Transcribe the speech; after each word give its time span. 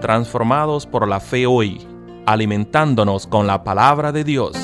transformados 0.00 0.86
por 0.86 1.06
la 1.06 1.20
fe 1.20 1.46
hoy, 1.46 1.86
alimentándonos 2.26 3.26
con 3.26 3.46
la 3.46 3.62
palabra 3.62 4.12
de 4.12 4.24
Dios. 4.24 4.56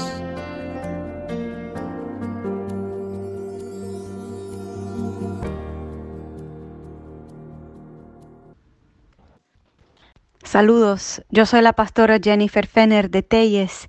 Saludos, 10.42 11.22
yo 11.28 11.44
soy 11.44 11.60
la 11.60 11.74
pastora 11.74 12.18
Jennifer 12.22 12.66
Fenner 12.66 13.10
de 13.10 13.22
Telles, 13.22 13.88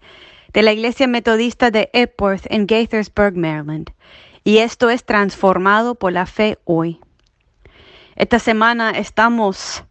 de 0.54 0.64
la 0.64 0.74
Iglesia 0.74 1.08
Metodista 1.08 1.72
de 1.72 1.90
Epworth 1.94 2.46
en 2.50 2.68
Gaithersburg, 2.68 3.38
Maryland, 3.38 3.92
y 4.44 4.58
esto 4.58 4.90
es 4.90 5.06
Transformado 5.06 5.96
por 5.96 6.12
la 6.12 6.26
Fe 6.26 6.58
hoy. 6.66 7.00
Esta 8.16 8.40
semana 8.40 8.90
estamos 8.90 9.84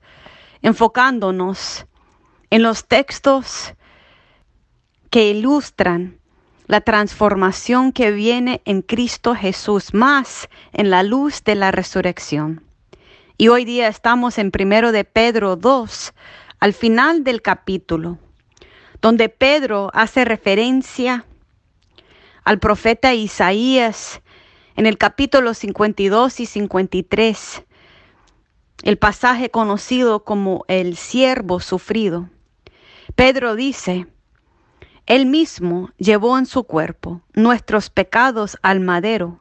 enfocándonos 0.66 1.86
en 2.50 2.64
los 2.64 2.88
textos 2.88 3.74
que 5.10 5.30
ilustran 5.30 6.18
la 6.66 6.80
transformación 6.80 7.92
que 7.92 8.10
viene 8.10 8.62
en 8.64 8.82
Cristo 8.82 9.36
Jesús, 9.36 9.94
más 9.94 10.48
en 10.72 10.90
la 10.90 11.04
luz 11.04 11.44
de 11.44 11.54
la 11.54 11.70
resurrección. 11.70 12.64
Y 13.38 13.46
hoy 13.46 13.64
día 13.64 13.86
estamos 13.86 14.38
en 14.38 14.50
primero 14.50 14.90
de 14.90 15.04
Pedro 15.04 15.54
2, 15.54 16.12
al 16.58 16.72
final 16.72 17.22
del 17.22 17.42
capítulo, 17.42 18.18
donde 19.00 19.28
Pedro 19.28 19.92
hace 19.94 20.24
referencia 20.24 21.26
al 22.42 22.58
profeta 22.58 23.14
Isaías 23.14 24.20
en 24.74 24.86
el 24.86 24.98
capítulo 24.98 25.54
52 25.54 26.40
y 26.40 26.46
53, 26.46 27.65
el 28.82 28.98
pasaje 28.98 29.50
conocido 29.50 30.24
como 30.24 30.64
el 30.68 30.96
siervo 30.96 31.60
sufrido. 31.60 32.28
Pedro 33.14 33.54
dice, 33.54 34.06
Él 35.06 35.26
mismo 35.26 35.90
llevó 35.96 36.38
en 36.38 36.46
su 36.46 36.64
cuerpo 36.64 37.22
nuestros 37.34 37.90
pecados 37.90 38.58
al 38.62 38.80
madero, 38.80 39.40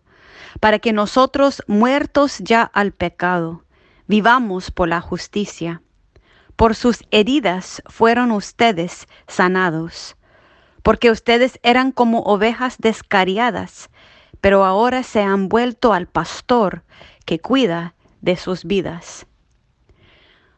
para 0.59 0.79
que 0.79 0.93
nosotros, 0.93 1.61
muertos 1.67 2.37
ya 2.39 2.63
al 2.63 2.93
pecado, 2.93 3.63
vivamos 4.07 4.71
por 4.71 4.87
la 4.87 5.01
justicia. 5.01 5.81
Por 6.55 6.75
sus 6.75 7.03
heridas 7.11 7.83
fueron 7.87 8.31
ustedes 8.31 9.07
sanados, 9.27 10.15
porque 10.83 11.11
ustedes 11.11 11.59
eran 11.63 11.91
como 11.91 12.19
ovejas 12.21 12.77
descariadas, 12.77 13.89
pero 14.39 14.63
ahora 14.63 15.03
se 15.03 15.21
han 15.21 15.49
vuelto 15.49 15.91
al 15.91 16.07
pastor 16.07 16.83
que 17.25 17.39
cuida 17.39 17.94
de 18.25 18.35
sus 18.35 18.65
vidas. 18.65 19.25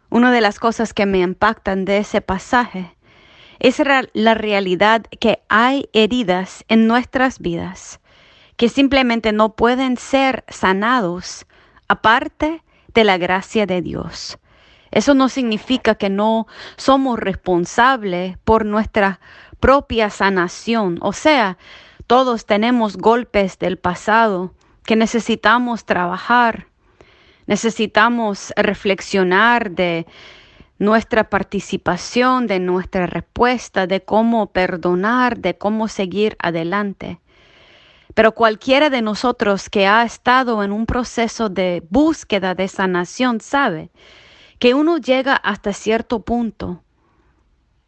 Una 0.10 0.32
de 0.32 0.42
las 0.42 0.58
cosas 0.58 0.94
que 0.94 1.06
me 1.06 1.20
impactan 1.20 1.86
de 1.86 2.00
ese 2.00 2.22
pasaje 2.22 2.96
es 3.60 3.82
la 4.14 4.34
realidad 4.34 5.04
que 5.20 5.44
hay 5.50 5.90
heridas 5.94 6.64
en 6.70 6.88
nuestras 6.88 7.40
vidas 7.40 8.00
que 8.56 8.70
simplemente 8.70 9.32
no 9.32 9.56
pueden 9.56 9.98
ser 9.98 10.44
sanados 10.48 11.46
aparte 11.88 12.64
de 12.94 13.04
la 13.04 13.18
gracia 13.18 13.66
de 13.66 13.82
Dios. 13.82 14.40
Eso 14.90 15.14
no 15.14 15.30
significa 15.30 15.96
que 15.96 16.10
no 16.10 16.48
somos 16.76 17.20
responsables 17.20 18.38
por 18.40 18.66
nuestra 18.66 19.20
propia 19.60 20.10
sanación. 20.10 20.98
O 21.02 21.14
sea, 21.14 21.58
todos 22.08 22.46
tenemos 22.46 22.98
golpes 22.98 23.60
del 23.60 23.78
pasado 23.78 24.54
que 24.86 24.96
necesitamos 24.96 25.86
trabajar. 25.86 26.68
Necesitamos 27.48 28.54
reflexionar 28.56 29.72
de 29.72 30.06
nuestra 30.80 31.30
participación, 31.30 32.46
de 32.46 32.60
nuestra 32.60 33.08
respuesta, 33.08 33.88
de 33.88 34.02
cómo 34.02 34.52
perdonar, 34.52 35.40
de 35.40 35.58
cómo 35.58 35.88
seguir 35.88 36.36
adelante. 36.40 37.20
Pero 38.14 38.34
cualquiera 38.34 38.90
de 38.90 39.02
nosotros 39.02 39.70
que 39.70 39.88
ha 39.88 40.04
estado 40.04 40.64
en 40.64 40.72
un 40.72 40.86
proceso 40.86 41.50
de 41.50 41.84
búsqueda 41.90 42.54
de 42.54 42.68
sanación 42.68 43.40
sabe 43.40 43.92
que 44.60 44.74
uno 44.74 44.98
llega 44.98 45.36
hasta 45.36 45.74
cierto 45.74 46.22
punto 46.22 46.84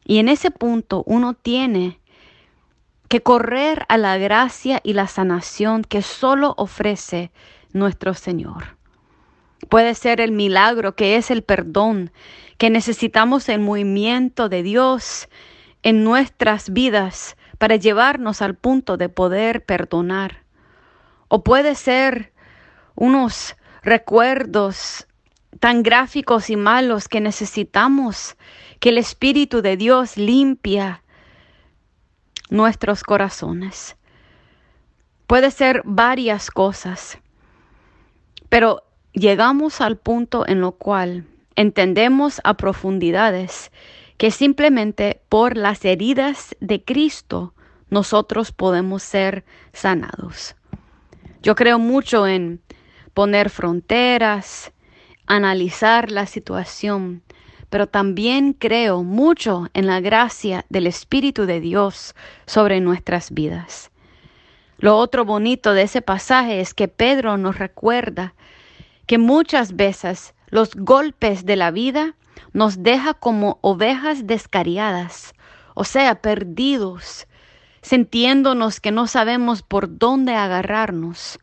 y 0.06 0.20
en 0.20 0.30
ese 0.30 0.52
punto 0.52 1.04
uno 1.06 1.34
tiene 1.34 2.00
que 3.08 3.22
correr 3.22 3.86
a 3.90 3.98
la 3.98 4.18
gracia 4.18 4.80
y 4.84 4.94
la 4.94 5.08
sanación 5.08 5.84
que 5.84 6.02
solo 6.02 6.54
ofrece 6.58 7.32
nuestro 7.74 8.14
Señor. 8.14 8.79
Puede 9.70 9.94
ser 9.94 10.20
el 10.20 10.32
milagro 10.32 10.96
que 10.96 11.16
es 11.16 11.30
el 11.30 11.44
perdón, 11.44 12.12
que 12.58 12.70
necesitamos 12.70 13.48
el 13.50 13.60
movimiento 13.60 14.50
de 14.50 14.64
Dios 14.64 15.30
en 15.84 16.04
nuestras 16.04 16.74
vidas 16.74 17.38
para 17.60 17.76
llevarnos 17.76 18.42
al 18.42 18.56
punto 18.56 18.98
de 18.98 19.10
poder 19.10 19.64
perdonar. 19.64 20.44
O 21.28 21.44
puede 21.44 21.76
ser 21.76 22.34
unos 22.96 23.56
recuerdos 23.84 25.08
tan 25.60 25.84
gráficos 25.84 26.50
y 26.50 26.56
malos 26.56 27.08
que 27.08 27.22
necesitamos 27.22 28.36
que 28.80 28.90
el 28.90 28.98
Espíritu 28.98 29.62
de 29.62 29.78
Dios 29.78 30.18
limpia 30.18 31.04
nuestros 32.50 33.04
corazones. 33.04 33.96
Puede 35.28 35.52
ser 35.52 35.82
varias 35.86 36.50
cosas, 36.50 37.20
pero 38.50 38.89
llegamos 39.14 39.82
al 39.82 39.98
punto 39.98 40.48
en 40.48 40.62
lo 40.62 40.74
cual 40.74 41.26
entendemos 41.56 42.42
a 42.44 42.56
profundidades 42.56 43.72
que 44.18 44.32
simplemente 44.32 45.22
por 45.30 45.58
las 45.58 45.86
heridas 45.86 46.56
de 46.60 46.84
Cristo 46.84 47.54
nosotros 47.90 48.52
podemos 48.52 49.02
ser 49.04 49.46
sanados. 49.74 50.56
Yo 51.42 51.56
creo 51.56 51.80
mucho 51.80 52.28
en 52.28 52.62
poner 53.14 53.50
fronteras, 53.50 54.72
analizar 55.26 56.12
la 56.12 56.26
situación, 56.26 57.24
pero 57.70 57.88
también 57.88 58.54
creo 58.54 59.04
mucho 59.04 59.68
en 59.74 59.88
la 59.88 60.02
gracia 60.02 60.66
del 60.70 60.88
Espíritu 60.88 61.46
de 61.46 61.60
Dios 61.60 62.16
sobre 62.46 62.82
nuestras 62.82 63.32
vidas. 63.32 63.92
Lo 64.80 64.98
otro 64.98 65.26
bonito 65.26 65.74
de 65.74 65.84
ese 65.84 66.02
pasaje 66.02 66.62
es 66.62 66.74
que 66.74 66.88
Pedro 66.88 67.38
nos 67.38 67.58
recuerda 67.58 68.34
que 69.10 69.18
muchas 69.18 69.76
veces 69.76 70.36
los 70.50 70.76
golpes 70.76 71.44
de 71.44 71.56
la 71.56 71.72
vida 71.72 72.14
nos 72.54 72.84
deja 72.84 73.16
como 73.16 73.58
ovejas 73.62 74.28
descariadas, 74.28 75.34
o 75.74 75.84
sea, 75.84 76.22
perdidos, 76.22 77.26
sintiéndonos 77.82 78.80
que 78.80 78.92
no 78.92 79.08
sabemos 79.08 79.64
por 79.64 79.98
dónde 79.98 80.36
agarrarnos. 80.36 81.40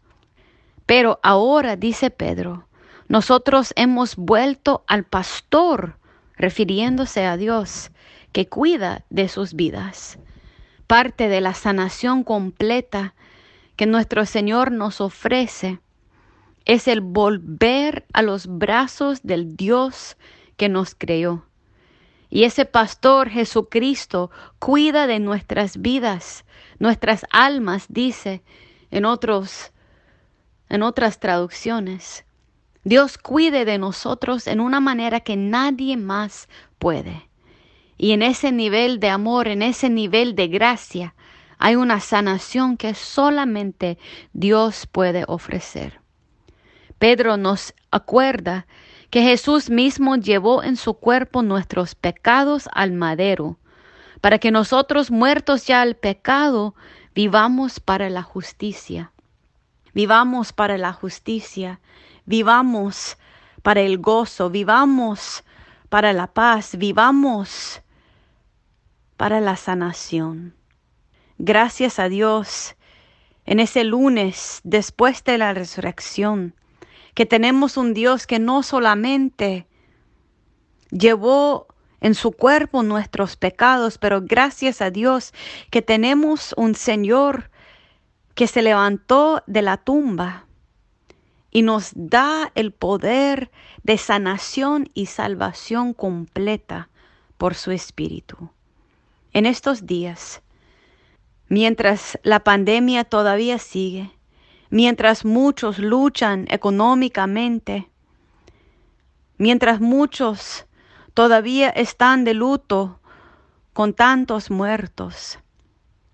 Pero 0.87 1.19
ahora, 1.25 1.75
dice 1.75 2.11
Pedro, 2.11 2.69
nosotros 3.09 3.73
hemos 3.75 4.15
vuelto 4.15 4.85
al 4.87 5.03
pastor, 5.03 5.99
refiriéndose 6.37 7.27
a 7.27 7.37
Dios, 7.37 7.91
que 8.31 8.49
cuida 8.49 9.05
de 9.11 9.29
sus 9.29 9.55
vidas. 9.55 10.21
Parte 10.87 11.27
de 11.27 11.41
la 11.41 11.53
sanación 11.53 12.23
completa 12.23 13.17
que 13.75 13.87
nuestro 13.87 14.25
Señor 14.25 14.71
nos 14.71 15.01
ofrece 15.01 15.81
es 16.67 16.89
el 16.89 17.01
volver 17.01 18.05
a 18.13 18.23
los 18.23 18.47
brazos 18.47 19.23
del 19.23 19.57
Dios 19.57 20.17
que 20.57 20.69
nos 20.69 20.95
creó. 20.95 21.47
Y 22.29 22.43
ese 22.43 22.65
pastor 22.65 23.31
Jesucristo 23.31 24.31
cuida 24.59 25.07
de 25.07 25.21
nuestras 25.21 25.81
vidas, 25.81 26.45
nuestras 26.79 27.25
almas, 27.31 27.87
dice 27.89 28.43
en 28.91 29.05
otros 29.05 29.73
en 30.69 30.83
otras 30.83 31.21
traducciones. 31.21 32.25
Dios 32.83 33.19
cuide 33.19 33.65
de 33.65 33.79
nosotros 33.79 34.49
en 34.49 34.61
una 34.61 34.81
manera 34.81 35.21
que 35.21 35.37
nadie 35.37 35.97
más 35.97 36.49
puede. 36.81 37.29
Y 37.97 38.13
en 38.13 38.23
ese 38.23 38.51
nivel 38.51 38.99
de 38.99 39.09
amor, 39.09 39.47
en 39.47 39.63
ese 39.63 39.89
nivel 39.89 40.35
de 40.35 40.49
gracia, 40.49 41.15
hay 41.59 41.77
una 41.77 42.01
sanación 42.01 42.77
que 42.77 42.95
solamente 42.95 43.99
Dios 44.33 44.89
puede 44.91 45.25
ofrecer. 45.29 46.01
Pedro 46.99 47.37
nos 47.37 47.75
acuerda 47.91 48.67
que 49.11 49.23
Jesús 49.23 49.71
mismo 49.71 50.17
llevó 50.17 50.63
en 50.63 50.77
su 50.77 50.95
cuerpo 50.95 51.43
nuestros 51.43 51.95
pecados 51.95 52.69
al 52.73 52.93
madero, 52.93 53.59
para 54.21 54.39
que 54.39 54.51
nosotros 54.51 55.11
muertos 55.11 55.67
ya 55.67 55.83
al 55.83 55.95
pecado, 55.95 56.75
vivamos 57.15 57.81
para 57.81 58.11
la 58.11 58.23
justicia. 58.23 59.13
Vivamos 59.95 60.53
para 60.53 60.77
la 60.79 60.93
justicia 60.93 61.81
vivamos 62.27 63.17
para 63.63 63.81
el 63.81 63.99
gozo, 63.99 64.51
vivamos 64.51 65.45
para 65.89 66.13
la 66.13 66.27
paz, 66.27 66.77
vivamos 66.77 67.81
para 69.17 69.41
la 69.41 69.57
sanación. 69.57 70.55
Gracias 71.39 71.99
a 71.99 72.09
Dios 72.09 72.77
en 73.47 73.61
ese 73.61 73.85
lunes 73.85 74.61
después 74.65 75.25
de 75.25 75.39
la 75.39 75.55
resurrección, 75.55 76.55
que 77.17 77.25
tenemos 77.25 77.79
un 77.79 77.95
Dios 77.95 78.27
que 78.27 78.39
no 78.39 78.63
solamente 78.63 79.67
llevó 80.91 81.67
en 82.03 82.15
su 82.15 82.31
cuerpo 82.31 82.83
nuestros 82.83 83.37
pecados, 83.37 83.97
pero 83.97 84.21
gracias 84.21 84.83
a 84.83 84.91
Dios 84.91 85.33
que 85.71 85.81
tenemos 85.81 86.53
un 86.59 86.75
Señor 86.75 87.51
que 88.35 88.47
se 88.47 88.61
levantó 88.61 89.43
de 89.47 89.63
la 89.63 89.79
tumba 89.79 90.45
y 91.51 91.63
nos 91.63 91.93
da 91.95 92.53
el 92.55 92.71
poder 92.71 93.51
de 93.83 93.97
sanación 93.97 94.91
y 94.93 95.07
salvación 95.07 95.95
completa 95.95 96.91
por 97.39 97.55
su 97.55 97.71
Espíritu. 97.71 98.51
En 99.33 99.47
estos 99.47 99.87
días, 99.87 100.43
mientras 101.49 102.19
la 102.25 102.41
pandemia 102.41 103.05
todavía 103.05 103.59
sigue, 103.59 104.16
mientras 104.71 105.25
muchos 105.25 105.79
luchan 105.79 106.47
económicamente, 106.51 107.91
mientras 109.39 109.81
muchos 109.81 110.67
todavía 111.15 111.71
están 111.71 112.25
de 112.25 112.35
luto 112.35 113.01
con 113.73 113.95
tantos 113.95 114.51
muertos, 114.51 115.39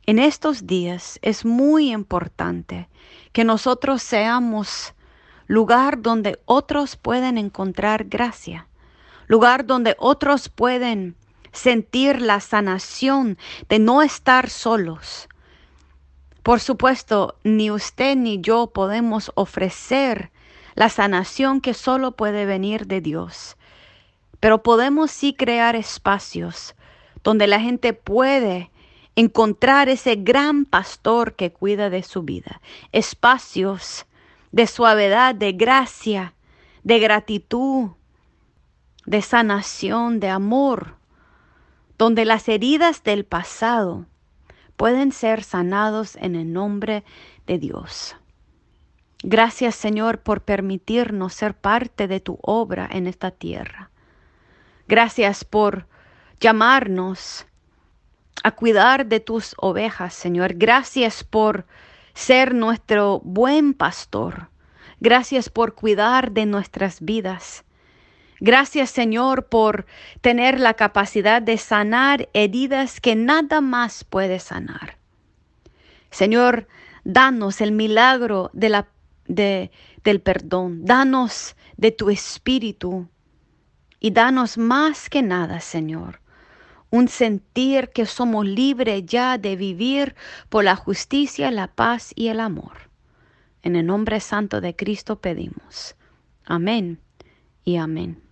en 0.04 0.18
estos 0.18 0.66
días 0.66 1.18
es 1.22 1.44
muy 1.44 1.92
importante 1.92 2.88
que 3.32 3.44
nosotros 3.44 4.02
seamos 4.02 4.94
lugar 5.46 6.02
donde 6.02 6.40
otros 6.44 6.96
pueden 6.96 7.38
encontrar 7.38 8.04
gracia, 8.04 8.66
lugar 9.28 9.64
donde 9.64 9.94
otros 9.98 10.48
pueden 10.48 11.14
sentir 11.52 12.20
la 12.20 12.40
sanación 12.40 13.38
de 13.68 13.78
no 13.78 14.02
estar 14.02 14.50
solos. 14.50 15.28
Por 16.42 16.58
supuesto, 16.58 17.36
ni 17.44 17.70
usted 17.70 18.16
ni 18.16 18.40
yo 18.40 18.68
podemos 18.68 19.30
ofrecer 19.34 20.30
la 20.74 20.88
sanación 20.88 21.60
que 21.60 21.74
solo 21.74 22.12
puede 22.12 22.46
venir 22.46 22.86
de 22.86 23.00
Dios, 23.00 23.56
pero 24.40 24.62
podemos 24.62 25.10
sí 25.10 25.34
crear 25.34 25.76
espacios 25.76 26.74
donde 27.22 27.46
la 27.46 27.60
gente 27.60 27.92
puede 27.92 28.70
encontrar 29.14 29.88
ese 29.88 30.16
gran 30.16 30.64
pastor 30.64 31.34
que 31.36 31.52
cuida 31.52 31.90
de 31.90 32.02
su 32.02 32.22
vida, 32.22 32.60
espacios 32.90 34.06
de 34.50 34.66
suavidad, 34.66 35.34
de 35.34 35.52
gracia, 35.52 36.34
de 36.82 36.98
gratitud, 36.98 37.90
de 39.06 39.22
sanación, 39.22 40.18
de 40.18 40.28
amor, 40.28 40.96
donde 41.98 42.24
las 42.24 42.48
heridas 42.48 43.04
del 43.04 43.24
pasado 43.24 44.06
pueden 44.82 45.12
ser 45.12 45.44
sanados 45.44 46.16
en 46.16 46.34
el 46.34 46.52
nombre 46.52 47.04
de 47.46 47.58
Dios. 47.58 48.16
Gracias 49.22 49.76
Señor 49.76 50.22
por 50.22 50.40
permitirnos 50.40 51.34
ser 51.34 51.54
parte 51.54 52.08
de 52.08 52.18
tu 52.18 52.40
obra 52.42 52.88
en 52.90 53.06
esta 53.06 53.30
tierra. 53.30 53.90
Gracias 54.88 55.44
por 55.44 55.86
llamarnos 56.40 57.46
a 58.42 58.50
cuidar 58.50 59.06
de 59.06 59.20
tus 59.20 59.54
ovejas, 59.58 60.14
Señor. 60.14 60.54
Gracias 60.54 61.22
por 61.22 61.64
ser 62.12 62.52
nuestro 62.52 63.20
buen 63.20 63.74
pastor. 63.74 64.48
Gracias 64.98 65.48
por 65.48 65.76
cuidar 65.76 66.32
de 66.32 66.44
nuestras 66.44 67.00
vidas. 67.00 67.64
Gracias, 68.44 68.90
Señor, 68.90 69.46
por 69.46 69.86
tener 70.20 70.58
la 70.58 70.74
capacidad 70.74 71.40
de 71.40 71.58
sanar 71.58 72.28
heridas 72.32 73.00
que 73.00 73.14
nada 73.14 73.60
más 73.60 74.02
puede 74.02 74.40
sanar. 74.40 74.98
Señor, 76.10 76.66
danos 77.04 77.60
el 77.60 77.70
milagro 77.70 78.50
de 78.52 78.68
la, 78.68 78.88
de, 79.28 79.70
del 80.02 80.20
perdón. 80.20 80.84
Danos 80.84 81.54
de 81.76 81.92
tu 81.92 82.10
espíritu. 82.10 83.08
Y 84.00 84.10
danos 84.10 84.58
más 84.58 85.08
que 85.08 85.22
nada, 85.22 85.60
Señor, 85.60 86.20
un 86.90 87.06
sentir 87.06 87.90
que 87.90 88.06
somos 88.06 88.44
libres 88.44 89.06
ya 89.06 89.38
de 89.38 89.54
vivir 89.54 90.16
por 90.48 90.64
la 90.64 90.74
justicia, 90.74 91.52
la 91.52 91.68
paz 91.68 92.10
y 92.16 92.26
el 92.26 92.40
amor. 92.40 92.90
En 93.62 93.76
el 93.76 93.86
nombre 93.86 94.18
santo 94.18 94.60
de 94.60 94.74
Cristo 94.74 95.20
pedimos. 95.20 95.94
Amén 96.44 96.98
y 97.64 97.76
amén. 97.76 98.31